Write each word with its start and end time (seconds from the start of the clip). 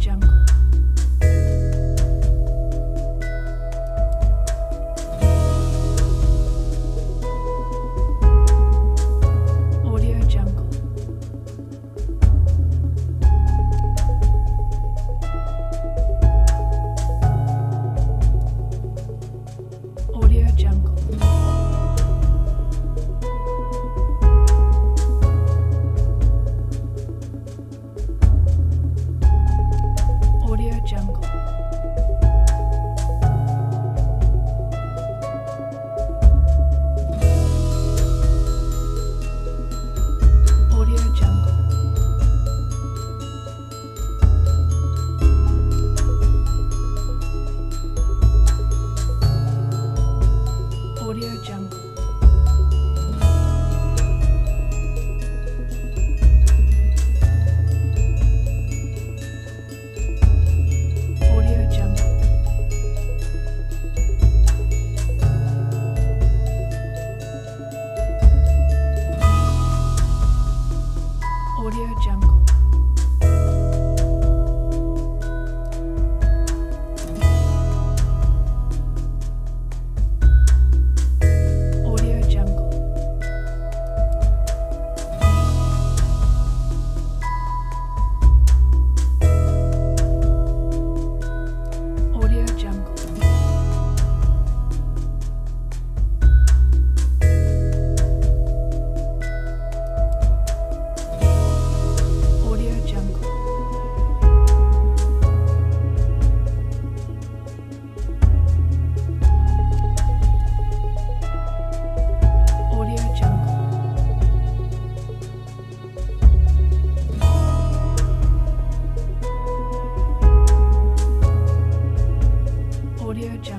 jungle. 0.00 0.29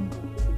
Jungle. 0.00 0.49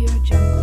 Audio 0.00 0.18
Jungle. 0.24 0.59